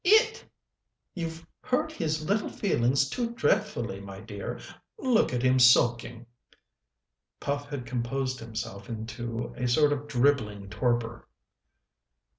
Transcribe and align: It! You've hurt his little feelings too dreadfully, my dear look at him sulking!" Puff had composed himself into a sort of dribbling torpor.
It! 0.03 0.43
You've 1.13 1.45
hurt 1.61 1.91
his 1.91 2.25
little 2.27 2.49
feelings 2.49 3.07
too 3.07 3.33
dreadfully, 3.35 3.99
my 3.99 4.19
dear 4.19 4.59
look 4.97 5.31
at 5.31 5.43
him 5.43 5.59
sulking!" 5.59 6.25
Puff 7.39 7.69
had 7.69 7.85
composed 7.85 8.39
himself 8.39 8.89
into 8.89 9.53
a 9.55 9.67
sort 9.67 9.93
of 9.93 10.07
dribbling 10.07 10.71
torpor. 10.71 11.27